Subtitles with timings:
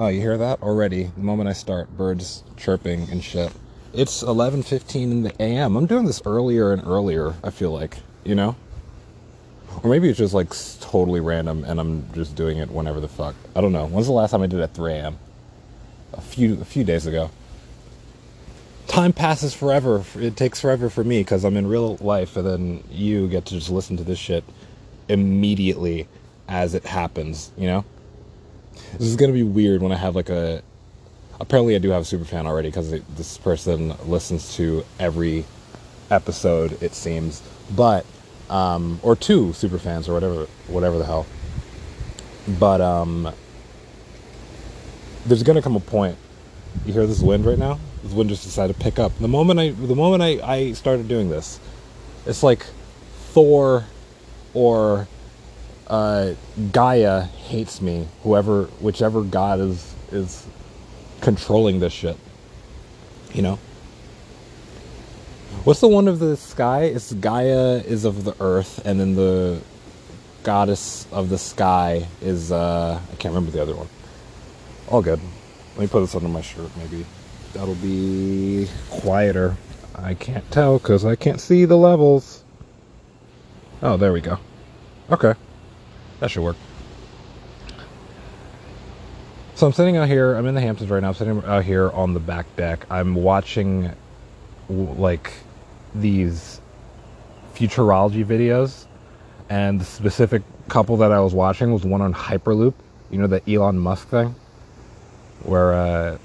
[0.00, 1.10] Oh, you hear that already?
[1.14, 3.52] The moment I start, birds chirping and shit.
[3.92, 5.76] It's 11:15 in the a.m.
[5.76, 7.34] I'm doing this earlier and earlier.
[7.44, 8.56] I feel like, you know,
[9.82, 13.34] or maybe it's just like totally random, and I'm just doing it whenever the fuck.
[13.54, 13.88] I don't know.
[13.88, 15.18] When's the last time I did it at 3 a.m.?
[16.14, 17.30] A few a few days ago.
[18.86, 20.02] Time passes forever.
[20.16, 23.54] It takes forever for me because I'm in real life, and then you get to
[23.54, 24.44] just listen to this shit
[25.10, 26.08] immediately
[26.48, 27.50] as it happens.
[27.58, 27.84] You know.
[28.92, 30.62] This is gonna be weird when I have like a.
[31.38, 35.44] Apparently, I do have a super fan already because this person listens to every
[36.10, 36.82] episode.
[36.82, 37.42] It seems,
[37.74, 38.04] but
[38.50, 41.26] um, or two super fans or whatever, whatever the hell.
[42.58, 43.32] But um,
[45.24, 46.18] there's gonna come a point.
[46.84, 47.78] You hear this wind right now?
[48.02, 49.16] This wind just decided to pick up.
[49.18, 51.60] The moment I, the moment I, I started doing this,
[52.26, 52.66] it's like
[53.32, 53.84] Thor
[54.54, 55.08] or
[55.90, 56.34] uh,
[56.70, 58.06] Gaia hates me.
[58.22, 60.46] Whoever, whichever god is is
[61.20, 62.16] controlling this shit.
[63.34, 63.58] You know.
[65.64, 66.84] What's the one of the sky?
[66.84, 69.60] It's Gaia is of the earth, and then the
[70.44, 73.88] goddess of the sky is uh I can't remember the other one.
[74.88, 75.20] All good.
[75.74, 76.70] Let me put this under my shirt.
[76.76, 77.04] Maybe
[77.52, 79.56] that'll be quieter.
[79.96, 82.44] I can't tell because I can't see the levels.
[83.82, 84.38] Oh, there we go.
[85.10, 85.34] Okay.
[86.20, 86.56] That should work.
[89.54, 90.36] So I'm sitting out here.
[90.36, 91.08] I'm in the Hamptons right now.
[91.08, 92.86] I'm sitting out here on the back deck.
[92.90, 93.90] I'm watching
[94.68, 95.32] like
[95.94, 96.60] these
[97.54, 98.86] futurology videos,
[99.48, 102.74] and the specific couple that I was watching was one on Hyperloop.
[103.10, 104.34] You know the Elon Musk thing,
[105.42, 106.18] where uh,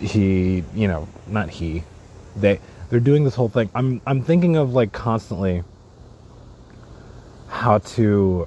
[0.00, 1.84] he, you know, not he,
[2.36, 3.70] they they're doing this whole thing.
[3.74, 5.62] I'm I'm thinking of like constantly
[7.64, 8.46] how to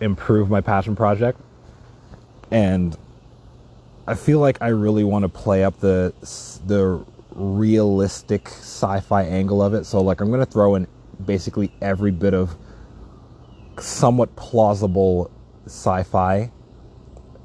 [0.00, 1.40] improve my passion project
[2.50, 2.96] and
[4.08, 6.12] I feel like I really want to play up the
[6.66, 9.84] the realistic sci-fi angle of it.
[9.84, 10.88] So like I'm going to throw in
[11.24, 12.56] basically every bit of
[13.78, 15.30] somewhat plausible
[15.66, 16.50] sci-fi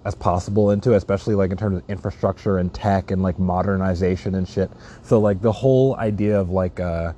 [0.06, 4.48] as possible into, especially like in terms of infrastructure and tech and like modernization and
[4.48, 4.72] shit.
[5.04, 7.14] So like the whole idea of like uh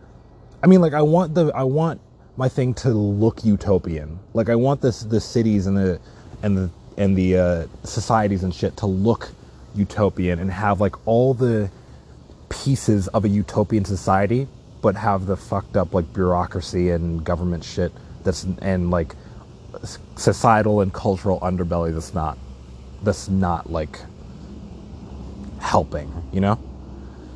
[0.62, 2.02] I mean like I want the I want
[2.38, 4.20] my thing to look utopian.
[4.34, 6.00] Like I want this the cities and the
[6.44, 9.32] and the and the uh, societies and shit to look
[9.74, 11.70] utopian and have like all the
[12.50, 14.48] pieces of a utopian society,
[14.82, 17.92] but have the fucked up like bureaucracy and government shit
[18.24, 19.16] that's and like
[20.16, 22.38] societal and cultural underbelly that's not
[23.04, 24.00] that's not like
[25.60, 26.60] helping, you know?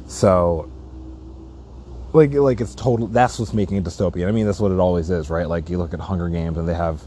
[0.08, 0.72] So
[2.14, 4.28] like like it's total that's what's making it dystopian.
[4.28, 5.48] I mean that's what it always is, right?
[5.48, 7.02] Like you look at Hunger Games and they have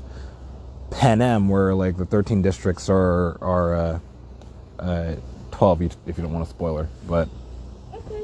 [0.90, 3.98] Panem where like the 13 districts are are uh,
[4.78, 5.14] uh,
[5.50, 7.28] 12 if you don't want a spoiler, but
[7.94, 8.22] Okay,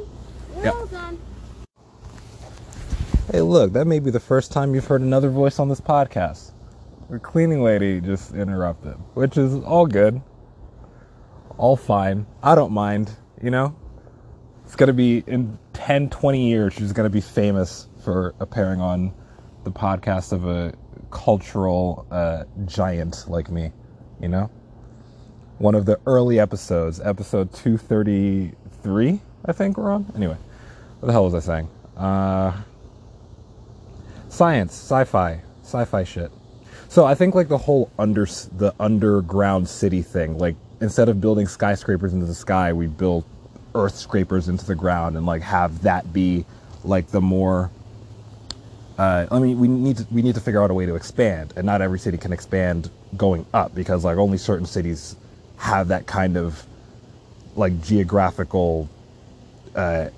[0.54, 1.18] we're all done.
[3.30, 6.52] Hey, look, that may be the first time you've heard another voice on this podcast.
[7.10, 10.22] The cleaning lady just interrupted, which is all good.
[11.58, 12.26] All fine.
[12.42, 13.10] I don't mind,
[13.42, 13.74] you know?
[14.68, 18.82] It's going to be in 10, 20 years, she's going to be famous for appearing
[18.82, 19.14] on
[19.64, 20.74] the podcast of a
[21.10, 23.72] cultural uh, giant like me,
[24.20, 24.50] you know?
[25.56, 30.12] One of the early episodes, episode 233, I think we're on.
[30.14, 30.36] Anyway,
[31.00, 31.70] what the hell was I saying?
[31.96, 32.52] Uh,
[34.28, 36.30] science, sci-fi, sci-fi shit.
[36.90, 41.46] So I think like the whole under the underground city thing, like instead of building
[41.46, 43.24] skyscrapers into the sky, we build
[43.74, 46.44] earth scrapers into the ground and like have that be
[46.84, 47.70] like the more
[48.98, 51.54] uh, I mean, we need to we need to figure out a way to expand,
[51.56, 55.14] and not every city can expand going up because like only certain cities
[55.56, 56.66] have that kind of
[57.54, 58.88] like geographical
[59.76, 60.08] uh,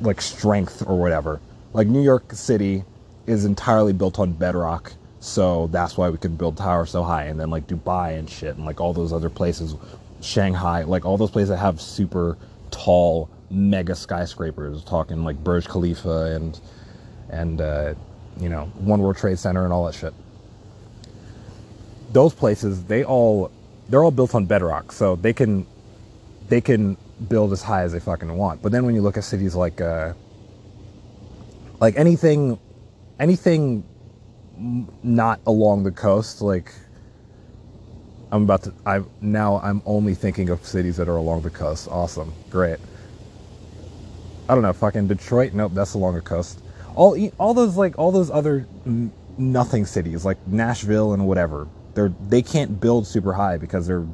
[0.00, 1.40] like strength or whatever.
[1.74, 2.84] Like New York City
[3.26, 7.24] is entirely built on bedrock, so that's why we can build towers so high.
[7.24, 9.74] And then like Dubai and shit, and like all those other places,
[10.22, 12.38] Shanghai, like all those places that have super
[12.70, 16.58] tall mega skyscrapers, talking like Burj Khalifa and
[17.28, 17.94] and uh,
[18.38, 20.14] you know One World Trade Center and all that shit.
[22.12, 23.50] Those places, they all
[23.88, 25.66] they're all built on bedrock, so they can
[26.48, 26.96] they can
[27.28, 28.62] build as high as they fucking want.
[28.62, 30.14] But then when you look at cities like uh,
[31.80, 32.58] like anything
[33.18, 33.84] anything
[35.02, 36.72] not along the coast, like
[38.32, 41.88] I'm about to I now I'm only thinking of cities that are along the coast.
[41.88, 42.34] Awesome.
[42.50, 42.80] Great.
[44.48, 45.52] I don't know, fucking Detroit.
[45.54, 46.60] Nope, that's along the coast
[46.94, 48.66] all all those like all those other
[49.38, 51.68] nothing cities like Nashville and whatever.
[51.94, 54.06] they're they can't build super high because they're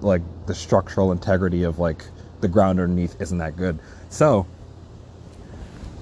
[0.00, 2.04] like the structural integrity of like
[2.40, 3.78] the ground underneath isn't that good.
[4.08, 4.46] So,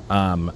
[0.09, 0.53] um,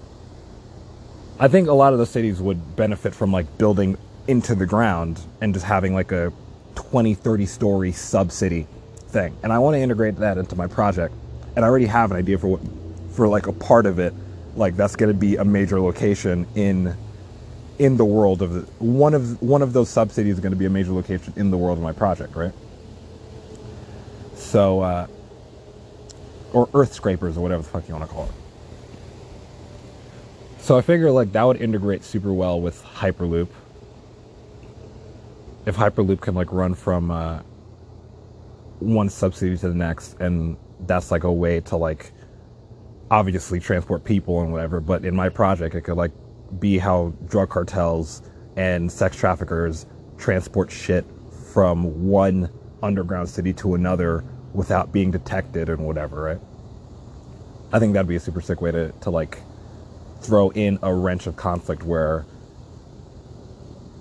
[1.40, 3.98] I think a lot of the cities would benefit from like building
[4.28, 6.32] into the ground and just having like a
[6.74, 8.66] 20, 30 story sub city
[9.08, 9.36] thing.
[9.42, 11.14] And I want to integrate that into my project.
[11.54, 12.60] And I already have an idea for what,
[13.14, 14.14] for like a part of it.
[14.56, 16.94] Like that's going to be a major location in,
[17.78, 20.58] in the world of the, one of one of those sub cities is going to
[20.58, 22.52] be a major location in the world of my project, right?
[24.34, 25.06] So, uh,
[26.52, 28.32] or earth scrapers or whatever the fuck you want to call it.
[30.62, 33.48] So I figure like that would integrate super well with Hyperloop.
[35.64, 37.40] If Hyperloop can like run from uh,
[38.80, 42.12] one sub city to the next, and that's like a way to like
[43.10, 44.80] obviously transport people and whatever.
[44.80, 46.12] But in my project, it could like
[46.58, 48.22] be how drug cartels
[48.56, 49.86] and sex traffickers
[50.18, 51.04] transport shit
[51.52, 52.50] from one
[52.82, 56.40] underground city to another without being detected and whatever, right?
[57.72, 59.38] I think that'd be a super sick way to, to like
[60.20, 62.26] throw in a wrench of conflict where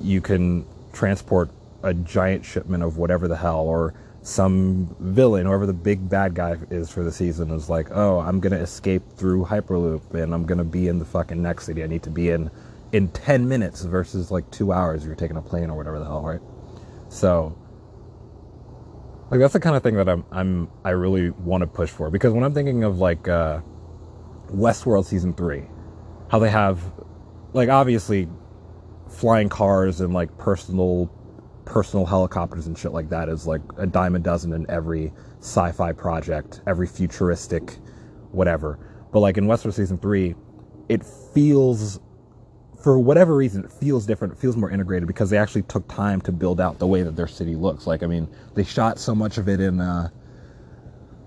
[0.02, 1.50] you can transport
[1.84, 3.94] a giant shipment of whatever the hell or
[4.24, 8.40] some villain, whoever the big bad guy is for the season, is like, oh, I'm
[8.40, 12.04] gonna escape through Hyperloop and I'm gonna be in the fucking next city I need
[12.04, 12.52] to be in
[12.92, 16.06] in 10 minutes versus like two hours if you're taking a plane or whatever the
[16.06, 16.42] hell, right?
[17.10, 17.58] So,
[19.30, 22.10] like that's the kind of thing that I'm I'm I really want to push for
[22.10, 23.62] because when I'm thinking of like uh,
[24.48, 25.64] Westworld season three,
[26.30, 26.80] how they have
[27.54, 28.28] like obviously
[29.12, 31.12] flying cars and like personal
[31.66, 35.92] personal helicopters and shit like that is like a dime a dozen in every sci-fi
[35.92, 37.78] project, every futuristic
[38.31, 38.80] whatever.
[39.12, 40.36] But like in Westworld season 3,
[40.90, 41.04] it
[41.34, 42.00] feels
[42.84, 44.34] for whatever reason it feels different.
[44.34, 47.16] It feels more integrated because they actually took time to build out the way that
[47.16, 47.86] their city looks.
[47.86, 50.10] Like I mean, they shot so much of it in uh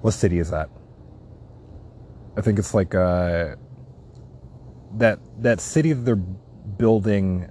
[0.00, 0.69] what city is that?
[2.36, 3.56] I think it's like uh
[4.96, 7.50] that that city that they're building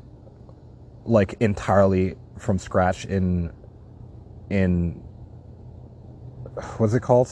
[1.06, 3.52] like entirely from scratch in
[4.50, 5.02] in
[6.78, 7.30] what's it called?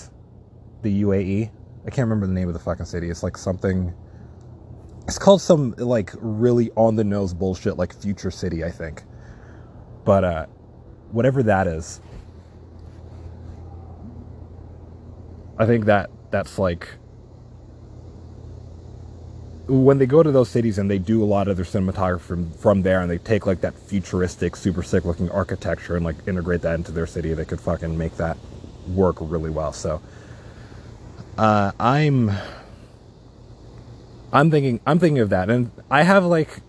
[0.82, 1.52] The UAE.
[1.86, 3.10] I can't remember the name of the fucking city.
[3.10, 3.94] It's like something.
[5.08, 9.04] It's called some like really on the nose bullshit like Future City, I think.
[10.06, 10.46] But uh,
[11.12, 12.02] whatever that is,
[15.58, 16.90] I think that that's like
[19.72, 22.52] when they go to those cities and they do a lot of their cinematography from,
[22.52, 26.62] from there and they take like that futuristic super sick looking architecture and like integrate
[26.62, 28.38] that into their city they could fucking make that
[28.90, 29.72] work really well.
[29.72, 30.02] So
[31.38, 32.32] uh, i'm
[34.34, 35.50] i'm thinking i'm thinking of that.
[35.50, 36.60] And i have like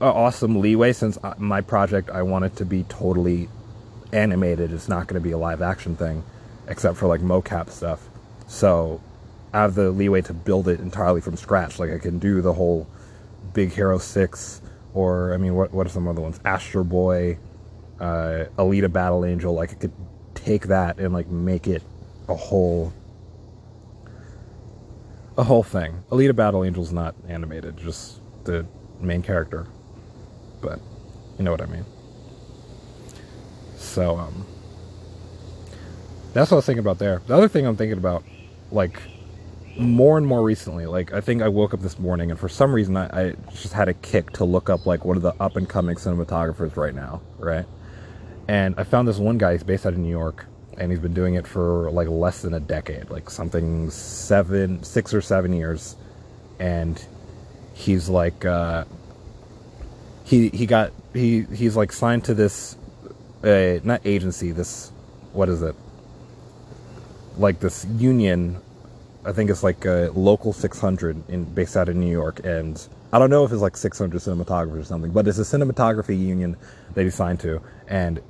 [0.00, 3.50] awesome leeway since uh, my project i want it to be totally
[4.14, 4.72] animated.
[4.72, 6.24] It's not going to be a live action thing
[6.68, 8.08] except for like mocap stuff.
[8.48, 9.02] So
[9.52, 11.78] I have the leeway to build it entirely from scratch.
[11.78, 12.86] Like I can do the whole
[13.52, 14.62] Big Hero Six,
[14.94, 16.40] or I mean, what what are some other ones?
[16.44, 17.38] Astro Boy,
[17.98, 19.52] uh, Alita Battle Angel.
[19.52, 19.92] Like I could
[20.34, 21.82] take that and like make it
[22.28, 22.92] a whole
[25.36, 26.04] a whole thing.
[26.10, 28.66] Alita Battle Angel's not animated, just the
[29.00, 29.66] main character,
[30.60, 30.78] but
[31.38, 31.84] you know what I mean.
[33.76, 34.46] So um,
[36.32, 37.20] that's what I was thinking about there.
[37.26, 38.22] The other thing I'm thinking about,
[38.70, 39.00] like
[39.76, 42.72] more and more recently, like I think I woke up this morning and for some
[42.72, 45.56] reason I, I just had a kick to look up like what are the up
[45.56, 47.66] and coming cinematographers right now, right?
[48.48, 50.46] And I found this one guy, he's based out of New York,
[50.76, 55.14] and he's been doing it for like less than a decade, like something seven, six
[55.14, 55.96] or seven years.
[56.58, 57.02] And
[57.74, 58.84] he's like, uh,
[60.24, 62.76] he he got he he's like signed to this,
[63.44, 64.90] uh, not agency, this
[65.32, 65.76] what is it?
[67.38, 68.60] Like this union
[69.24, 73.18] I think it's like a local 600 in based out of New York, and I
[73.18, 76.56] don't know if it's like 600 cinematographers or something, but it's a cinematography union
[76.94, 78.22] that he signed to, and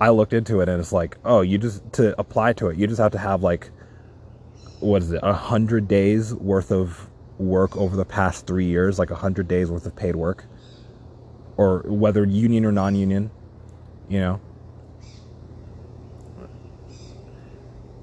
[0.00, 2.86] I looked into it, and it's like, oh, you just to apply to it, you
[2.86, 3.70] just have to have like,
[4.80, 9.10] what is it, a hundred days worth of work over the past three years, like
[9.10, 10.46] a hundred days worth of paid work,
[11.58, 13.30] or whether union or non-union,
[14.08, 14.40] you know.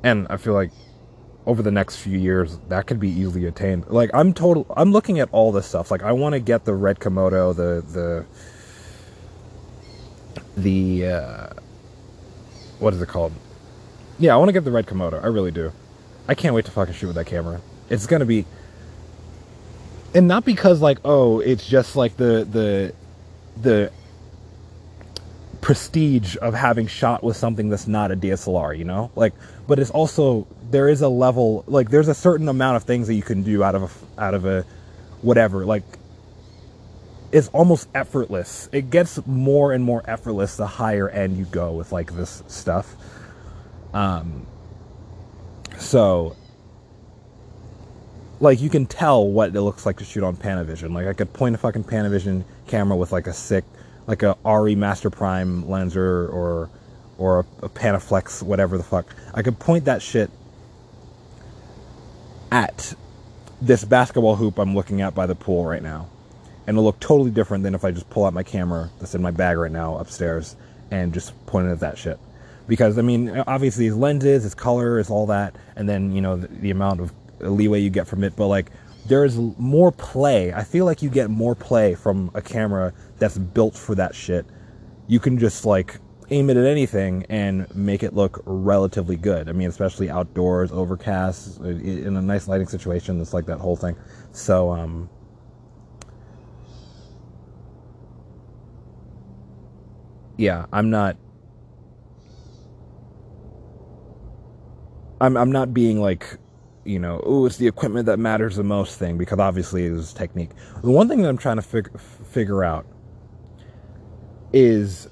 [0.03, 0.71] And I feel like
[1.45, 3.87] over the next few years that could be easily attained.
[3.87, 5.91] Like i'm total i'm looking at all this stuff.
[5.91, 8.25] Like i want to get the red komodo the the
[10.57, 11.53] the uh,
[12.79, 13.33] what is it called?
[14.19, 15.23] Yeah i want to get the red komodo.
[15.23, 15.71] I really do.
[16.27, 17.61] I can't wait to fucking shoot with that camera.
[17.89, 18.45] It's gonna be
[20.13, 22.93] and not because like oh it's just like the the
[23.61, 23.91] the
[25.61, 29.11] prestige of having shot with something that's not a DSLR, you know?
[29.15, 29.33] Like
[29.67, 33.13] but it's also there is a level like there's a certain amount of things that
[33.13, 33.83] you can do out of
[34.17, 34.65] a out of a
[35.21, 35.65] whatever.
[35.65, 35.83] Like
[37.31, 38.67] it's almost effortless.
[38.71, 42.95] It gets more and more effortless the higher end you go with like this stuff.
[43.93, 44.47] Um
[45.77, 46.35] so
[48.39, 50.93] like you can tell what it looks like to shoot on Panavision.
[50.93, 53.63] Like I could point a fucking Panavision camera with like a sick
[54.07, 56.69] like a ARRI Master Prime lenser or
[57.17, 59.05] or a, a Panaflex, whatever the fuck.
[59.33, 60.31] I could point that shit
[62.51, 62.93] at
[63.61, 66.09] this basketball hoop I'm looking at by the pool right now.
[66.67, 69.21] And it'll look totally different than if I just pull out my camera that's in
[69.21, 70.55] my bag right now upstairs
[70.89, 72.19] and just point it at that shit.
[72.67, 76.37] Because, I mean, obviously, it's lenses, it's color, it's all that, and then, you know,
[76.37, 78.35] the, the amount of leeway you get from it.
[78.35, 78.71] But, like,
[79.05, 80.53] there's more play.
[80.53, 84.45] I feel like you get more play from a camera that's built for that shit.
[85.07, 89.49] You can just, like, aim it at anything and make it look relatively good.
[89.49, 93.19] I mean, especially outdoors, overcast, in a nice lighting situation.
[93.19, 93.97] It's like that whole thing.
[94.31, 95.09] So, um,
[100.37, 101.17] yeah, I'm not.
[105.19, 106.37] I'm I'm not being like,
[106.83, 110.13] you know, oh, it's the equipment that matters the most thing because obviously it is
[110.13, 110.51] technique.
[110.81, 112.85] The one thing that I'm trying to fig- figure out
[114.53, 115.07] is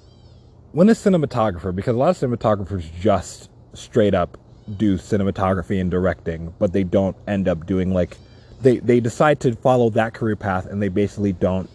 [0.72, 4.38] when a cinematographer, because a lot of cinematographers just straight up
[4.78, 8.18] do cinematography and directing, but they don't end up doing like
[8.62, 11.70] they they decide to follow that career path and they basically don't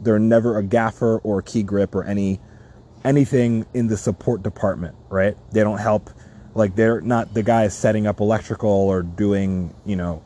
[0.00, 2.38] they're never a gaffer or a key grip or any
[3.04, 5.36] anything in the support department, right?
[5.52, 6.10] They don't help
[6.54, 10.22] like they're not the guys setting up electrical or doing, you know,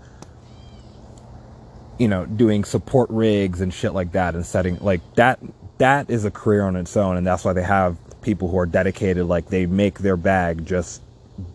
[1.99, 5.41] you know, doing support rigs and shit like that and setting like that
[5.79, 7.17] that is a career on its own.
[7.17, 11.03] And that's why they have people who are dedicated like they make their bag just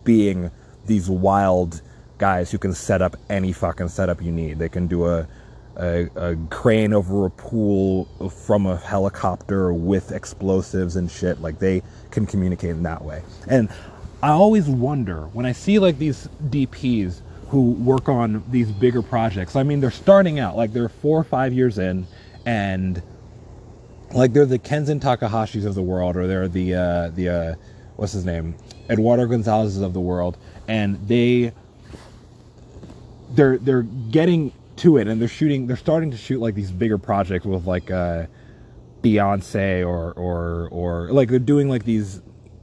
[0.02, 0.50] being
[0.86, 1.82] these wild
[2.18, 4.58] guys who can set up any fucking setup you need.
[4.58, 5.26] They can do a
[5.76, 8.04] a, a crane over a pool
[8.46, 11.40] from a helicopter with explosives and shit.
[11.40, 13.22] Like they can communicate in that way.
[13.48, 13.68] And
[14.24, 19.54] i always wonder when i see like these dps who work on these bigger projects
[19.54, 22.06] i mean they're starting out like they're four or five years in
[22.46, 23.02] and
[24.14, 27.54] like they're the Kenzan Takahashis of the world, or they're the uh, the uh,
[27.96, 28.54] what's his name,
[28.88, 30.38] Eduardo Gonzalez's of the world,
[30.68, 31.52] and they
[33.30, 36.98] they're they're getting to it, and they're shooting, they're starting to shoot like these bigger
[36.98, 38.26] projects with like uh,
[39.02, 42.20] Beyonce or or or like they're doing like these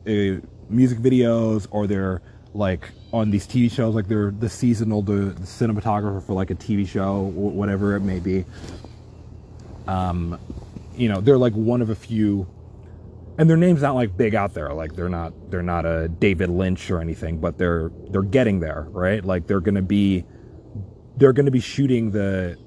[0.07, 0.39] uh,
[0.71, 2.21] music videos, or they're
[2.53, 6.55] like on these TV shows, like they're the seasonal the, the cinematographer for like a
[6.55, 8.45] TV show, whatever it may be.
[9.87, 10.39] Um,
[10.95, 12.47] you know, they're like one of a few
[13.37, 16.49] and their name's not like big out there like they're not they're not a david
[16.49, 20.23] lynch or anything but they're they're getting there right like they're gonna be
[21.17, 22.57] they're gonna be shooting the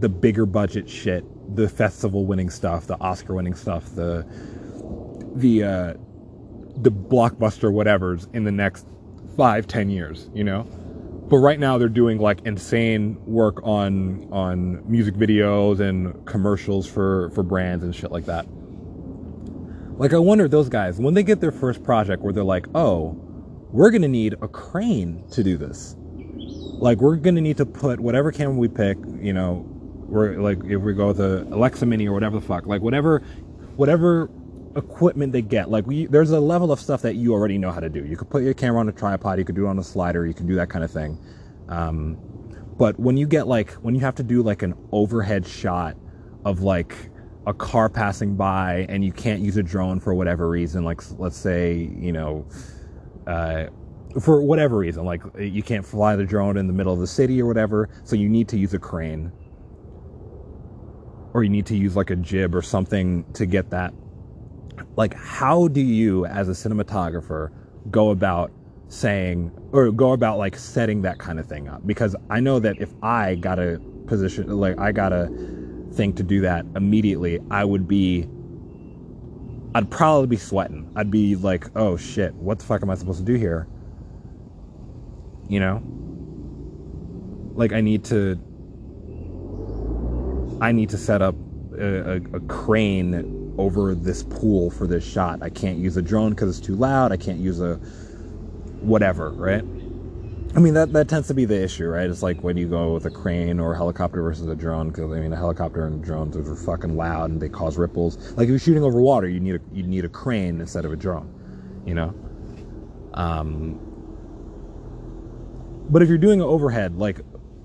[0.00, 1.24] the bigger budget shit
[1.56, 4.26] the festival winning stuff the oscar winning stuff the
[5.36, 5.94] the uh
[6.82, 8.86] the blockbuster whatever's in the next
[9.36, 10.62] five ten years you know?
[11.28, 17.30] But right now they're doing like insane work on on music videos and commercials for
[17.30, 18.46] for brands and shit like that.
[19.96, 23.16] Like i wonder those guys when they get their first project where they're like oh
[23.70, 25.94] we're gonna need a crane to do this.
[25.98, 29.64] Like we're gonna need to put whatever camera we pick you know
[30.08, 33.20] we're like if we go with alexa mini or whatever the fuck like whatever
[33.76, 34.28] whatever
[34.76, 35.70] equipment they get.
[35.70, 38.04] Like we, there's a level of stuff that you already know how to do.
[38.04, 40.26] You could put your camera on a tripod, you could do it on a slider,
[40.26, 41.18] you can do that kind of thing.
[41.68, 42.18] Um,
[42.76, 45.96] but when you get like when you have to do like an overhead shot
[46.44, 46.94] of like
[47.46, 51.36] a car passing by and you can't use a drone for whatever reason, like let's
[51.36, 52.46] say you know.
[53.26, 53.66] Uh,
[54.20, 57.40] for whatever reason, like you can't fly the drone in the middle of the city
[57.40, 59.30] or whatever, so you need to use a crane.
[61.32, 63.94] Or you need to use like a jib or something to get that
[64.96, 67.50] like how do you as a cinematographer
[67.90, 68.50] go about
[68.88, 71.86] saying or go about like setting that kind of thing up?
[71.86, 75.28] Because i know that if i got a position like i got a
[75.92, 78.28] thing to do that immediately i would be
[79.74, 80.90] i'd probably be sweating.
[80.96, 83.66] I'd be like oh shit what the fuck am i supposed to do here?
[85.48, 85.82] You know?
[87.54, 88.38] Like i need to
[90.60, 91.34] i need to set up
[91.78, 93.14] a, a, a crane
[93.60, 95.42] over this pool for this shot.
[95.42, 97.12] I can't use a drone because it's too loud.
[97.12, 97.76] I can't use a
[98.80, 99.64] whatever, right?
[100.56, 102.10] I mean that that tends to be the issue, right?
[102.10, 105.12] It's like when you go with a crane or a helicopter versus a drone, because
[105.12, 108.32] I mean a helicopter and drones are fucking loud and they cause ripples.
[108.32, 110.92] Like if you're shooting over water, you need a you need a crane instead of
[110.92, 111.32] a drone,
[111.86, 112.14] you know.
[113.14, 113.78] Um,
[115.88, 117.20] but if you're doing an overhead, like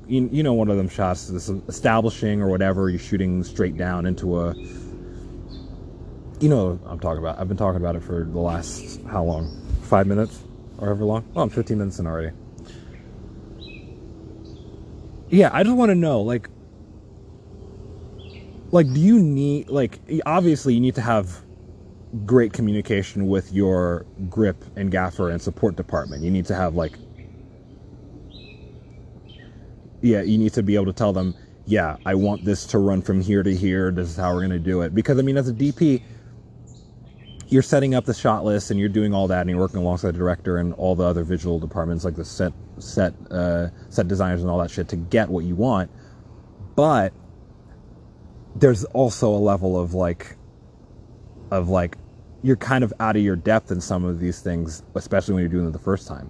[0.08, 4.06] you, you know one of them shots, this establishing or whatever, you're shooting straight down
[4.06, 4.54] into a.
[6.40, 7.40] You know I'm talking about.
[7.40, 9.62] I've been talking about it for the last how long?
[9.84, 10.44] Five minutes,
[10.78, 11.32] or however long.
[11.36, 12.32] Oh, I'm 15 minutes in already
[15.30, 16.50] yeah, I just want to know, like,
[18.72, 21.42] like, do you need, like, obviously you need to have
[22.26, 26.24] great communication with your grip and gaffer and support department.
[26.24, 26.98] You need to have, like,
[30.02, 33.02] yeah, you need to be able to tell them, yeah, I want this to run
[33.02, 33.92] from here to here.
[33.92, 34.94] This is how we're going to do it.
[34.94, 36.04] Because, I mean, as a DP,
[37.48, 40.10] you're setting up the shot list and you're doing all that and you're working alongside
[40.10, 44.42] the director and all the other visual departments like the set set uh, set designers
[44.42, 45.92] and all that shit to get what you want.
[46.76, 47.14] But
[48.56, 50.38] there's also a level of like
[51.52, 51.98] of like
[52.42, 55.50] you're kind of out of your depth in some of these things especially when you're
[55.50, 56.30] doing it the first time.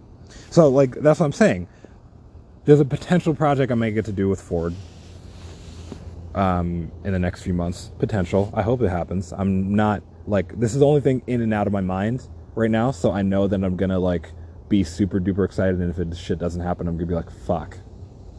[0.50, 1.68] So like that's what i'm saying.
[2.66, 4.74] There's a potential project i may get to do with ford
[6.34, 7.92] um, in the next few months.
[8.00, 8.52] Potential.
[8.54, 9.32] I hope it happens.
[9.34, 12.72] I'm not like this is the only thing in and out of my mind right
[12.72, 14.32] now, so I know that I'm gonna like
[14.70, 17.78] be super duper excited, and if it shit doesn't happen, I'm gonna be like, fuck,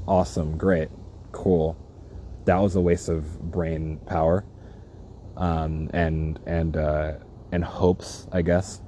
[0.07, 0.89] awesome, great,
[1.33, 1.77] cool.
[2.45, 4.45] That was a waste of brain power,
[5.37, 7.13] um, and and uh,
[7.53, 8.83] and hopes, I guess.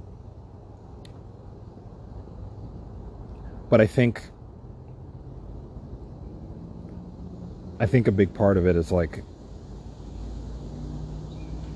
[3.68, 4.30] But I think
[7.80, 9.22] I think a big part of it is like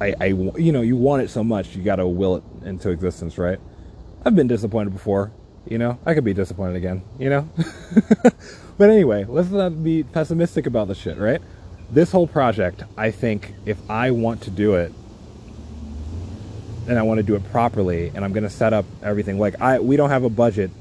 [0.02, 2.90] I, I, you know, you want it so much, you got to will it into
[2.90, 3.60] existence, right?
[4.24, 5.30] I've been disappointed before,
[5.64, 5.96] you know.
[6.04, 7.48] I could be disappointed again, you know.
[8.78, 11.40] but anyway, let's not be pessimistic about the shit, right?
[11.88, 14.92] This whole project, I think, if I want to do it,
[16.88, 19.38] and I want to do it properly, and I'm gonna set up everything.
[19.38, 20.72] Like I, we don't have a budget.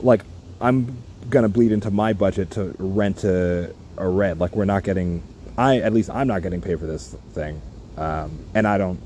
[0.00, 0.22] Like
[0.60, 0.98] I'm
[1.30, 4.40] gonna bleed into my budget to rent a, a red.
[4.40, 5.22] Like we're not getting.
[5.56, 7.62] I at least I'm not getting paid for this thing.
[7.96, 9.00] Um, and I don't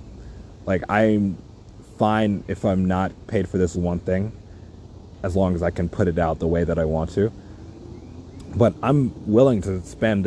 [0.67, 1.37] like I'm
[1.99, 4.33] fine if I'm not paid for this one thing,
[5.23, 7.33] as long as I can put it out the way that I want to.
[8.55, 10.25] But I'm willing to spend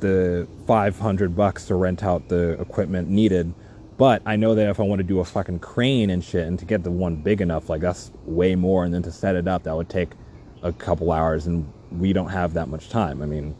[0.00, 3.52] the 500 bucks to rent out the equipment needed.
[3.96, 6.58] But I know that if I want to do a fucking crane and shit, and
[6.58, 8.84] to get the one big enough, like that's way more.
[8.84, 10.10] And then to set it up, that would take
[10.62, 13.22] a couple hours, and we don't have that much time.
[13.22, 13.54] I mean,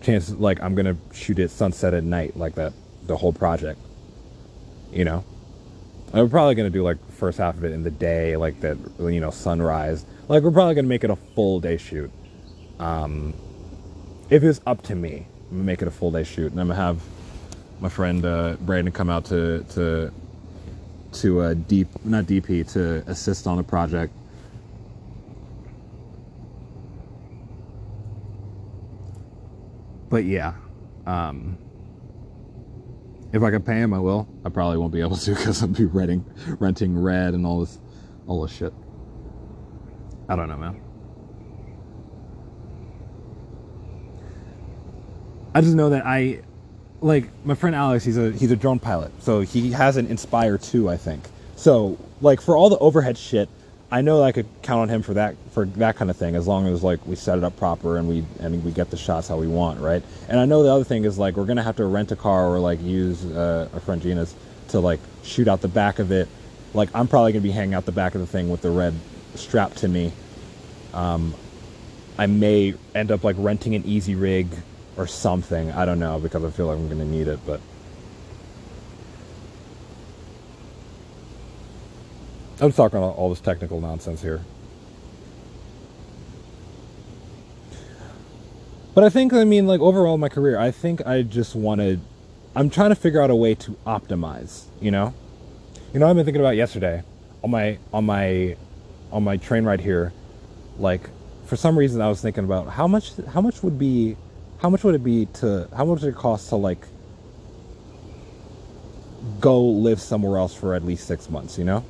[0.00, 2.72] chances like I'm gonna shoot it sunset at night like that
[3.06, 3.80] the whole project.
[4.92, 5.24] You know,
[6.12, 8.76] I'm probably gonna do like the first half of it in the day, like that,
[8.98, 10.04] you know, sunrise.
[10.28, 12.10] Like we're probably gonna make it a full day shoot.
[12.78, 13.34] Um,
[14.30, 16.68] if it's up to me, I'm gonna make it a full day shoot, and I'm
[16.68, 17.00] gonna have
[17.80, 20.12] my friend uh, Brandon come out to to
[21.12, 24.12] to uh, deep not DP to assist on the project.
[30.08, 30.54] But yeah,
[31.06, 31.58] um,
[33.36, 34.26] if I can pay him, I will.
[34.44, 36.24] I probably won't be able to because I'll be renting,
[36.58, 37.78] renting red and all this,
[38.26, 38.72] all this shit.
[40.28, 40.80] I don't know, man.
[45.54, 46.40] I just know that I,
[47.00, 48.04] like my friend Alex.
[48.04, 51.22] He's a he's a drone pilot, so he has an Inspire 2, I think.
[51.56, 53.48] So like for all the overhead shit,
[53.90, 56.46] I know I could count on him for that for that kind of thing as
[56.48, 59.28] long as like we set it up proper and we and we get the shots
[59.28, 60.02] how we want, right?
[60.28, 62.46] And I know the other thing is like we're gonna have to rent a car
[62.46, 64.34] or like use uh, a friend Gina's
[64.68, 66.28] to like shoot out the back of it.
[66.74, 68.94] Like I'm probably gonna be hanging out the back of the thing with the red
[69.36, 70.10] strap to me.
[70.92, 71.34] Um,
[72.18, 74.48] I may end up like renting an Easyrig
[74.96, 75.70] or something.
[75.70, 77.60] I don't know because I feel like I'm gonna need it, but.
[82.58, 84.40] I'm talking all this technical nonsense here.
[88.94, 92.00] But I think, I mean, like overall, my career, I think I just wanted.
[92.54, 94.64] I'm trying to figure out a way to optimize.
[94.80, 95.12] You know,
[95.92, 97.02] you know, I've been thinking about yesterday
[97.44, 98.56] on my on my
[99.12, 100.14] on my train ride here.
[100.78, 101.10] Like,
[101.44, 104.16] for some reason, I was thinking about how much how much would be
[104.62, 106.86] how much would it be to how much would it cost to like
[109.40, 111.58] go live somewhere else for at least six months.
[111.58, 111.84] You know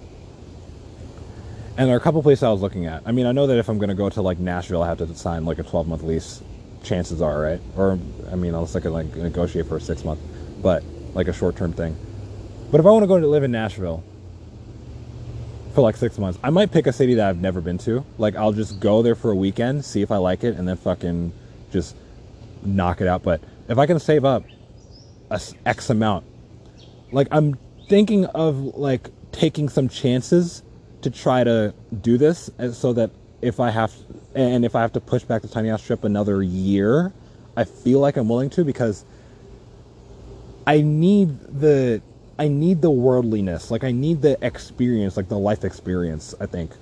[1.76, 3.02] and there are a couple places I was looking at.
[3.04, 4.98] I mean, I know that if I'm going to go to like Nashville, I have
[4.98, 6.42] to sign like a 12 month lease.
[6.82, 7.60] Chances are, right?
[7.76, 7.98] Or
[8.30, 10.20] I mean, unless I could like negotiate for a six month,
[10.62, 10.84] but
[11.14, 11.96] like a short term thing.
[12.70, 14.04] But if I want to go to live in Nashville
[15.76, 16.38] for like six months.
[16.42, 18.04] I might pick a city that I've never been to.
[18.16, 20.76] Like I'll just go there for a weekend, see if I like it, and then
[20.76, 21.32] fucking
[21.70, 21.94] just
[22.62, 23.22] knock it out.
[23.22, 24.44] But if I can save up
[25.30, 26.24] a X amount,
[27.12, 27.58] like I'm
[27.88, 30.62] thinking of like taking some chances
[31.06, 33.94] to try to do this, so that if I have
[34.34, 37.12] and if I have to push back the tiny house trip another year,
[37.56, 39.04] I feel like I'm willing to because
[40.66, 42.02] I need the
[42.40, 43.70] I need the worldliness.
[43.70, 46.72] Like I need the experience, like the life experience, I think.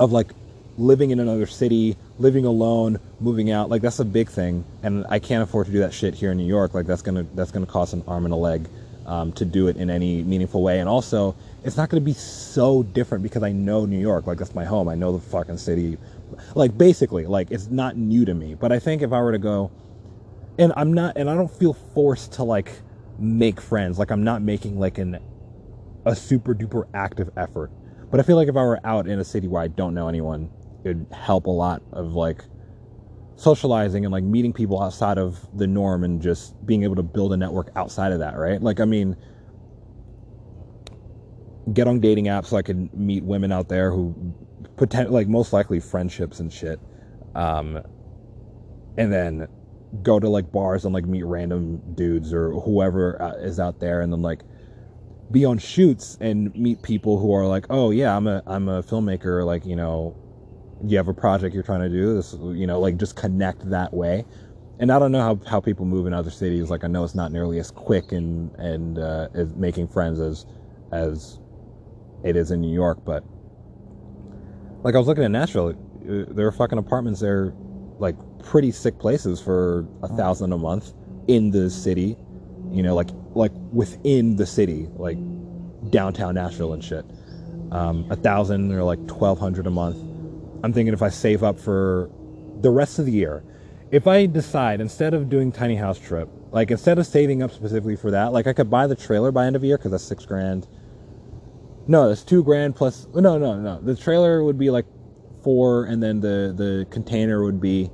[0.00, 0.32] Of like
[0.76, 3.70] living in another city, living alone, moving out.
[3.70, 4.64] Like that's a big thing.
[4.82, 6.74] And I can't afford to do that shit here in New York.
[6.74, 8.68] Like that's gonna that's gonna cost an arm and a leg
[9.06, 10.80] um, to do it in any meaningful way.
[10.80, 11.36] And also
[11.66, 14.28] it's not gonna be so different because I know New York.
[14.28, 14.88] Like that's my home.
[14.88, 15.98] I know the fucking city.
[16.54, 18.54] Like basically, like it's not new to me.
[18.54, 19.72] But I think if I were to go
[20.58, 22.72] and I'm not and I don't feel forced to like
[23.18, 23.98] make friends.
[23.98, 25.18] Like I'm not making like an
[26.04, 27.72] a super duper active effort.
[28.12, 30.08] But I feel like if I were out in a city where I don't know
[30.08, 30.48] anyone,
[30.84, 32.44] it'd help a lot of like
[33.34, 37.32] socializing and like meeting people outside of the norm and just being able to build
[37.32, 38.62] a network outside of that, right?
[38.62, 39.16] Like I mean
[41.72, 44.14] get on dating apps so I can meet women out there who
[44.76, 46.80] pretend like most likely friendships and shit.
[47.34, 47.82] Um
[48.96, 49.48] and then
[50.02, 54.00] go to like bars and like meet random dudes or whoever uh, is out there
[54.00, 54.42] and then like
[55.30, 58.82] be on shoots and meet people who are like oh yeah i'm a i'm a
[58.82, 60.16] filmmaker like you know
[60.84, 63.92] you have a project you're trying to do this you know like just connect that
[63.92, 64.24] way
[64.78, 67.14] and i don't know how, how people move in other cities like i know it's
[67.14, 70.46] not nearly as quick and and uh, as making friends as
[70.92, 71.40] as
[72.26, 73.24] it is in new york but
[74.82, 77.52] like i was looking at nashville there are fucking apartments there
[77.98, 80.92] like pretty sick places for a thousand a month
[81.28, 82.16] in the city
[82.70, 85.18] you know like like within the city like
[85.90, 87.04] downtown nashville and shit.
[87.70, 89.96] Um, a thousand or like twelve hundred a month.
[90.62, 92.10] I'm thinking if i save up for
[92.60, 93.44] the rest of the year
[93.90, 97.94] if i decide instead of doing tiny house trip like instead of saving up specifically
[97.94, 100.24] for that like i could buy the trailer by end of year because that's six
[100.24, 100.66] grand
[101.88, 103.80] no that's two grand plus no no no.
[103.80, 104.86] The trailer would be like
[105.42, 107.90] four and then the the container would be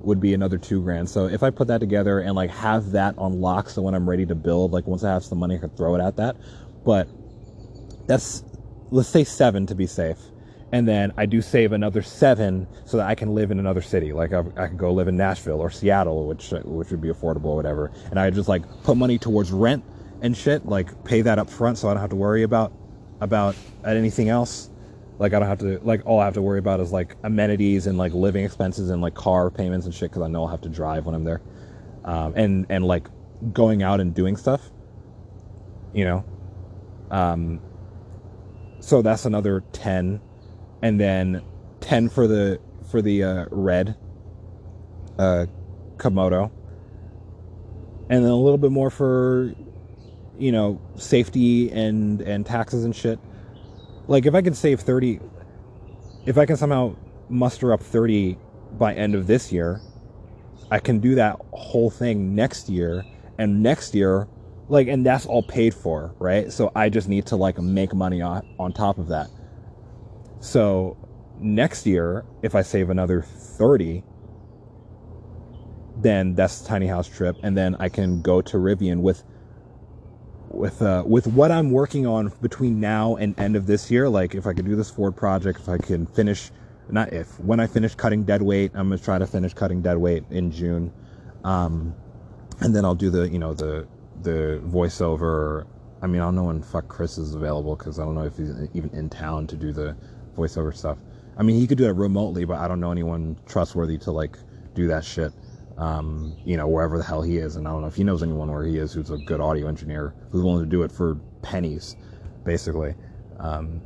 [0.00, 1.08] would be another two grand.
[1.08, 4.08] So if i put that together and like have that on lock so when i'm
[4.08, 6.36] ready to build like once i have some money i could throw it at that.
[6.84, 7.08] But
[8.06, 8.44] that's
[8.90, 10.18] let's say seven to be safe.
[10.72, 14.12] And then i do save another seven so that i can live in another city.
[14.12, 17.46] Like i, I can go live in nashville or seattle which which would be affordable
[17.46, 17.90] or whatever.
[18.10, 19.82] And i just like put money towards rent
[20.20, 22.72] and shit like pay that up front so i don't have to worry about
[23.24, 24.70] about anything else.
[25.18, 27.86] Like I don't have to like all I have to worry about is like amenities
[27.86, 30.62] and like living expenses and like car payments and shit because I know I'll have
[30.62, 31.42] to drive when I'm there,
[32.04, 33.08] um, and and like
[33.52, 34.70] going out and doing stuff,
[35.92, 36.24] you know,
[37.10, 37.60] um,
[38.80, 40.20] so that's another ten,
[40.82, 41.42] and then
[41.80, 42.60] ten for the
[42.90, 43.96] for the uh, red,
[45.18, 45.46] uh,
[45.96, 46.50] Komodo,
[48.10, 49.54] and then a little bit more for,
[50.38, 53.18] you know, safety and and taxes and shit
[54.06, 55.20] like if I can save 30
[56.26, 56.96] if I can somehow
[57.28, 58.38] muster up 30
[58.78, 59.80] by end of this year,
[60.70, 63.04] I can do that whole thing next year
[63.38, 64.28] and next year
[64.68, 66.50] like and that's all paid for, right?
[66.50, 69.30] So I just need to like make money on on top of that.
[70.40, 70.96] So
[71.38, 74.02] next year if I save another 30
[75.96, 79.22] then that's tiny house trip and then I can go to Rivian with
[80.56, 84.34] with uh, with what I'm working on between now and end of this year, like
[84.34, 86.50] if I could do this Ford project, if I can finish,
[86.88, 89.98] not if, when I finish cutting dead weight, I'm gonna try to finish cutting dead
[89.98, 90.92] weight in June,
[91.44, 91.94] um,
[92.60, 93.86] and then I'll do the you know the
[94.22, 95.66] the voiceover.
[96.02, 98.36] I mean, I don't know when fuck Chris is available because I don't know if
[98.36, 99.96] he's even in town to do the
[100.36, 100.98] voiceover stuff.
[101.36, 104.38] I mean, he could do it remotely, but I don't know anyone trustworthy to like
[104.74, 105.32] do that shit
[105.76, 107.56] um, you know, wherever the hell he is.
[107.56, 109.68] And I don't know if he knows anyone where he is who's a good audio
[109.68, 111.96] engineer who's willing to do it for pennies,
[112.44, 112.94] basically.
[113.38, 113.82] Um,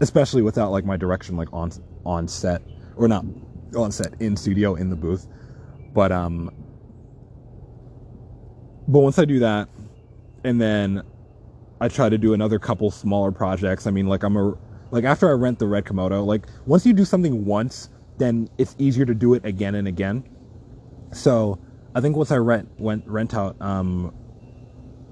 [0.00, 1.70] especially without like my direction like on
[2.04, 2.60] on set
[2.96, 3.24] or not
[3.76, 5.26] on set in studio in the booth.
[5.94, 6.50] But um,
[8.88, 9.68] but once I do that,
[10.44, 11.02] and then
[11.80, 13.86] I try to do another couple smaller projects.
[13.86, 14.56] I mean, like I'm a
[14.90, 18.74] like after I rent the red Komodo, like once you do something once then it's
[18.78, 20.24] easier to do it again and again.
[21.12, 21.58] So
[21.94, 24.14] I think once I rent went rent out um,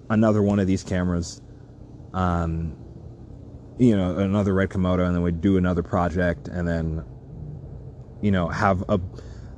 [0.08, 1.40] another one of these cameras,
[2.14, 2.76] um,
[3.78, 7.04] you know, another red Komodo, and then we do another project, and then
[8.22, 9.00] you know have a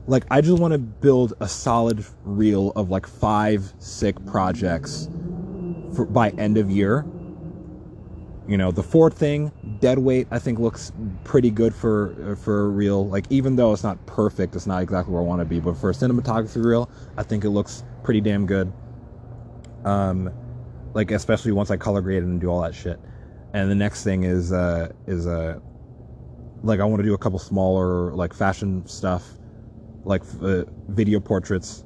[0.07, 5.09] like I just want to build a solid reel of like five sick projects
[5.95, 7.07] for by end of year.
[8.49, 10.93] You know, the Ford thing, dead weight, I think looks
[11.25, 13.07] pretty good for for real.
[13.09, 15.77] Like even though it's not perfect, it's not exactly where I want to be, but
[15.77, 18.73] for a cinematography reel, I think it looks pretty damn good.
[19.85, 20.33] Um,
[20.95, 22.99] like especially once I color grade and do all that shit.
[23.55, 25.61] And the next thing is uh is uh
[26.63, 29.39] like I want to do a couple smaller like fashion stuff,
[30.05, 31.85] like uh, video portraits,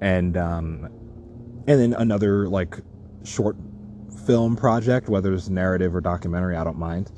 [0.00, 0.88] and um,
[1.66, 2.78] and then another like
[3.24, 3.56] short
[4.26, 7.10] film project, whether it's narrative or documentary, I don't mind.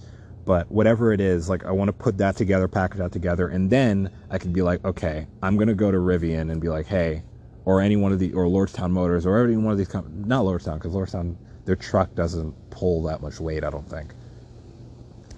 [0.45, 3.71] But whatever it is, like I want to put that together, package that together, and
[3.71, 7.23] then I can be like, okay, I'm gonna go to Rivian and be like, hey,
[7.65, 10.45] or any one of the or Lordstown Motors or any one of these, com- not
[10.45, 14.13] Lordstown, because Lordstown their truck doesn't pull that much weight, I don't think.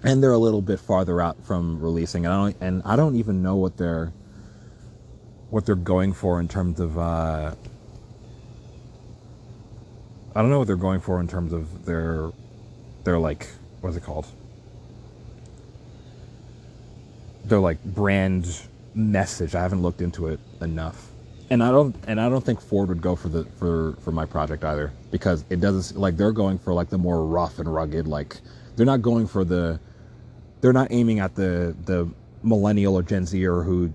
[0.02, 3.16] And they're a little bit farther out from releasing, and I don't, and I don't
[3.16, 4.12] even know what they're
[5.50, 7.54] what they're going for in terms of uh,
[10.34, 12.30] I don't know what they're going for in terms of their
[13.04, 13.46] their like
[13.80, 14.26] what's it called?
[17.44, 18.60] Their like brand
[18.94, 19.54] message.
[19.54, 21.10] I haven't looked into it enough.
[21.50, 24.24] And I don't and I don't think Ford would go for the for for my
[24.26, 28.08] project either because it doesn't like they're going for like the more rough and rugged
[28.08, 28.40] like
[28.74, 29.78] they're not going for the
[30.60, 32.08] they're not aiming at the the
[32.42, 33.92] millennial or Gen Zer who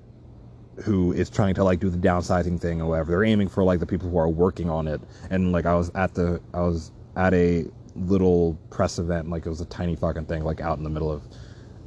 [0.84, 3.12] who is trying to like do the downsizing thing or whatever.
[3.12, 5.02] They're aiming for like the people who are working on it.
[5.30, 7.66] And like I was at the I was at a
[7.96, 11.12] little press event, like it was a tiny fucking thing, like out in the middle
[11.12, 11.24] of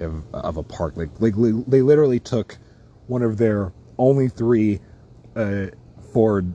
[0.01, 0.97] of, of a park.
[0.97, 1.35] Like like
[1.67, 2.59] they literally took
[3.07, 4.81] one of their only three
[5.37, 5.67] uh,
[6.13, 6.53] Ford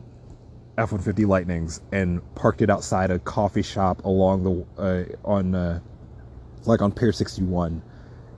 [0.77, 5.55] F one fifty Lightnings and parked it outside a coffee shop along the uh, on
[5.55, 5.79] uh,
[6.65, 7.81] like on Pier sixty one,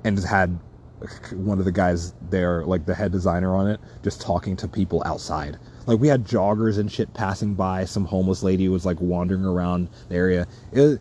[0.03, 0.57] and just had
[1.33, 5.01] one of the guys there, like the head designer on it, just talking to people
[5.05, 5.57] outside.
[5.85, 7.85] Like we had joggers and shit passing by.
[7.85, 10.47] Some homeless lady was like wandering around the area.
[10.71, 10.99] It,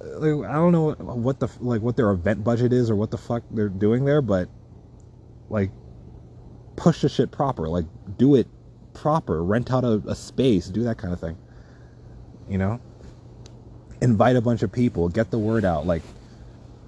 [0.00, 3.10] uh, like, I don't know what the like what their event budget is or what
[3.10, 4.48] the fuck they're doing there, but
[5.48, 5.70] like
[6.76, 7.68] push the shit proper.
[7.68, 8.46] Like do it
[8.94, 9.42] proper.
[9.42, 10.68] Rent out a, a space.
[10.68, 11.36] Do that kind of thing.
[12.48, 12.80] You know.
[14.00, 15.08] Invite a bunch of people.
[15.08, 15.84] Get the word out.
[15.84, 16.02] Like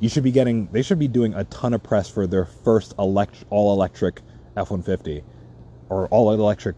[0.01, 2.95] you should be getting they should be doing a ton of press for their first
[2.99, 4.23] elect all electric
[4.57, 5.23] F150
[5.89, 6.77] or all electric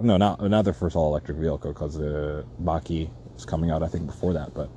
[0.00, 3.82] no not not their first all electric vehicle because the uh, Mach-E is coming out
[3.82, 4.70] I think before that but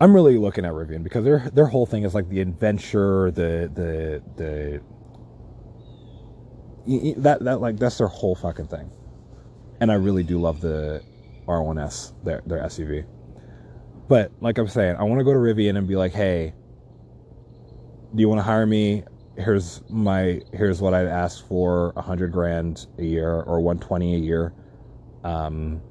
[0.00, 3.70] I'm really looking at Rivian because their their whole thing is like the adventure the
[3.74, 4.82] the the
[7.18, 8.90] that that like that's their whole fucking thing.
[9.80, 11.02] And I really do love the
[11.48, 13.06] R1S their their SUV
[14.08, 16.54] but like I'm saying, I want to go to Rivian and be like, hey,
[18.14, 19.04] do you want to hire me?
[19.36, 24.14] Here's my here's what I'd ask for a hundred grand a year or one twenty
[24.14, 24.54] a year,
[25.24, 25.82] um,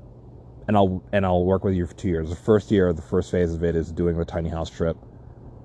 [0.67, 2.29] and I'll and I'll work with you for two years.
[2.29, 4.97] The first year, the first phase of it is doing the tiny house trip,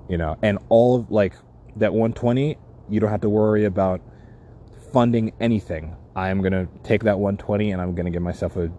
[0.09, 1.35] you know, and all of like
[1.77, 2.59] that one twenty,
[2.91, 4.03] you don't have to worry about
[4.93, 5.97] funding anything.
[6.15, 8.71] I am gonna take that one twenty and I'm gonna give myself a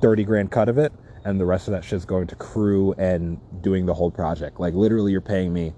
[0.00, 0.92] thirty grand cut of it
[1.24, 4.60] and the rest of that shit's going to crew and doing the whole project.
[4.60, 5.74] Like literally, you're paying me,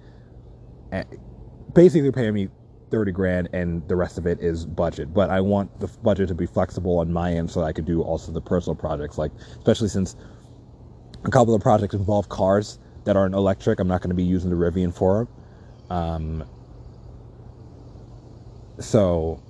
[0.93, 1.05] eh,
[1.75, 2.49] basically, you're paying me
[2.91, 5.13] thirty grand, and the rest of it is budget.
[5.13, 7.87] But I want the budget to be flexible on my end, so that I could
[7.87, 9.19] do also the personal projects.
[9.19, 10.17] Like especially since
[11.25, 14.51] a couple of projects involve cars that aren't electric, I'm not going to be using
[14.51, 15.29] the Rivian for
[15.89, 15.99] them.
[15.99, 16.45] Um,
[18.79, 19.43] so,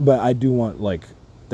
[0.00, 1.04] but I do want like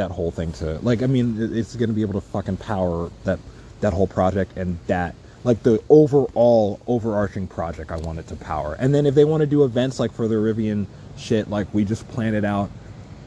[0.00, 3.10] that whole thing to like I mean it's going to be able to fucking power
[3.24, 3.38] that
[3.80, 8.76] that whole project and that like the overall overarching project I want it to power.
[8.78, 10.86] And then if they want to do events like for the Rivian
[11.16, 12.70] shit, like we just plan it out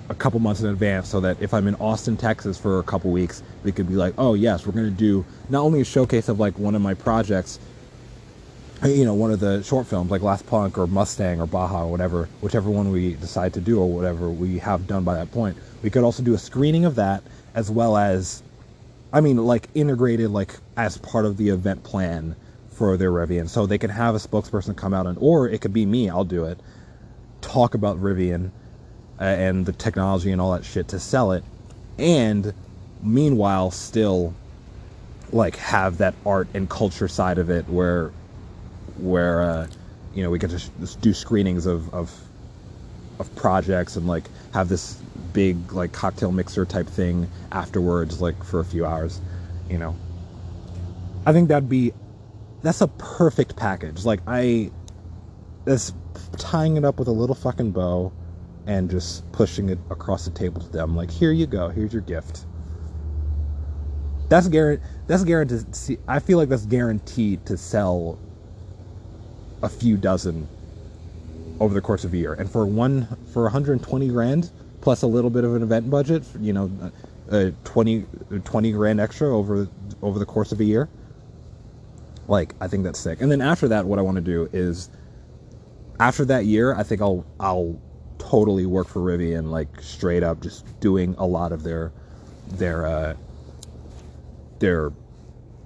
[0.10, 3.12] a couple months in advance so that if I'm in Austin, Texas for a couple
[3.12, 6.30] weeks, we could be like, oh yes, we're going to do not only a showcase
[6.30, 7.60] of like one of my projects,
[8.86, 11.92] you know, one of the short films like Last Punk or Mustang or Baja or
[11.92, 15.58] whatever, whichever one we decide to do or whatever we have done by that point,
[15.82, 17.24] we could also do a screening of that
[17.56, 18.44] as well as,
[19.14, 22.36] I mean, like integrated like as part of the event plan
[22.72, 23.48] for their Rivian.
[23.48, 26.26] So they can have a spokesperson come out and, or it could be me, I'll
[26.26, 26.60] do it,
[27.42, 28.52] talk about Rivian
[29.20, 31.44] uh, and the technology and all that shit to sell it.
[31.98, 32.54] And
[33.02, 34.34] meanwhile, still
[35.32, 38.12] like have that art and culture side of it where,
[38.98, 39.68] where, uh,
[40.14, 42.12] you know, we get to do screenings of, of,
[43.20, 45.00] of projects and like have this
[45.34, 49.20] big like cocktail mixer type thing afterwards, like for a few hours,
[49.70, 49.96] you know.
[51.26, 51.94] I think that'd be
[52.62, 54.06] that's a perfect package.
[54.06, 54.72] Like I
[55.66, 55.94] that's
[56.38, 58.12] tying it up with a little fucking bow
[58.66, 62.02] and just pushing it across the table to them like here you go, here's your
[62.02, 62.46] gift.
[64.30, 64.88] That's guaranteed.
[65.08, 66.00] That's guaranteed.
[66.08, 68.18] I feel like that's guaranteed to sell
[69.64, 70.48] a few dozen
[71.60, 72.34] over the course of a year.
[72.34, 76.52] And for one, for 120 grand plus a little bit of an event budget, you
[76.54, 76.70] know,
[77.32, 78.06] uh, 20,
[78.44, 79.68] 20 grand extra over
[80.02, 80.90] over the course of a year.
[82.28, 83.22] Like, I think that's sick.
[83.22, 84.90] And then after that, what I want to do is,
[86.00, 87.80] after that year, I think I'll I'll
[88.18, 91.92] totally work for Rivian, like straight up, just doing a lot of their
[92.50, 93.16] their uh,
[94.60, 94.92] their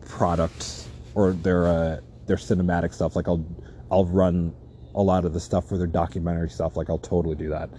[0.06, 3.16] products or their uh, their cinematic stuff.
[3.16, 3.46] Like I'll
[3.92, 4.54] I'll run
[4.96, 6.76] a lot of the stuff for their documentary stuff.
[6.76, 7.70] Like I'll totally do that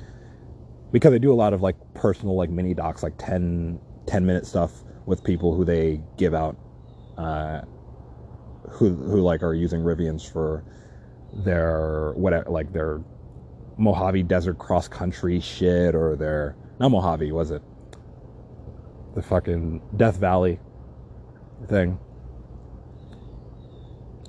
[0.93, 4.47] because I do a lot of like personal like mini docs, like 10, 10 minute
[4.47, 6.57] stuff with people who they give out,
[7.17, 7.63] uh,
[8.71, 10.65] who who like are using Rivians for
[11.33, 13.01] their whatever like their
[13.77, 17.63] Mojave Desert cross country shit or their not Mojave was it
[19.15, 20.61] the fucking Death Valley
[21.69, 21.99] thing.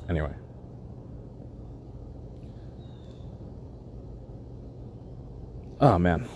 [0.09, 0.33] Anyway.
[5.81, 6.27] Oh man.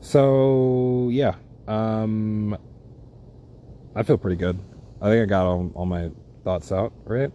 [0.00, 1.36] So yeah,
[1.68, 2.56] um,
[3.94, 4.58] I feel pretty good.
[5.00, 6.10] I think I got all, all my
[6.44, 7.30] thoughts out, right?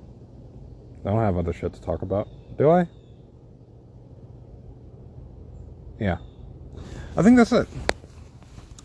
[1.06, 2.88] I don't have other shit to talk about, do I?
[6.00, 6.18] Yeah,
[7.18, 7.68] I think that's it.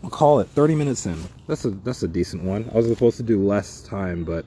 [0.03, 1.21] I'll call it 30 minutes in.
[1.47, 2.69] That's a that's a decent one.
[2.73, 4.45] I was supposed to do less time, but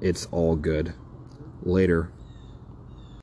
[0.00, 0.94] it's all good.
[1.64, 2.12] Later.